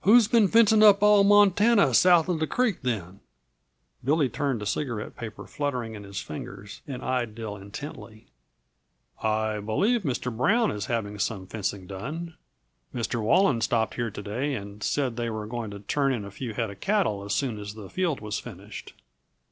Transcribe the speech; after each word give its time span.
Who's 0.00 0.26
been 0.26 0.48
fencing 0.48 0.82
up 0.82 1.00
all 1.00 1.22
Montana 1.22 1.94
south 1.94 2.28
uh 2.28 2.32
the 2.32 2.48
creek, 2.48 2.78
then?" 2.82 3.20
Billy 4.02 4.28
turned, 4.28 4.60
a 4.62 4.66
cigarette 4.66 5.14
paper 5.14 5.46
fluttering 5.46 5.94
in 5.94 6.02
his 6.02 6.18
fingers, 6.20 6.80
and 6.88 7.04
eyed 7.04 7.36
Dill 7.36 7.56
intently. 7.56 8.26
"I 9.22 9.60
believe 9.60 10.02
Mr. 10.02 10.36
Brown 10.36 10.72
is 10.72 10.86
having 10.86 11.20
some 11.20 11.46
fencing 11.46 11.86
done. 11.86 12.34
Mr. 12.92 13.22
Walland 13.22 13.62
stopped 13.62 13.94
here 13.94 14.10
to 14.10 14.22
day 14.24 14.54
and 14.54 14.82
said 14.82 15.14
they 15.14 15.30
were 15.30 15.46
going 15.46 15.70
to 15.70 15.78
turn 15.78 16.12
in 16.12 16.24
a 16.24 16.32
few 16.32 16.52
head 16.52 16.68
of 16.68 16.80
cattle 16.80 17.22
as 17.22 17.32
soon 17.32 17.56
as 17.56 17.74
the 17.74 17.88
field 17.88 18.18
was 18.20 18.40
finished." 18.40 18.92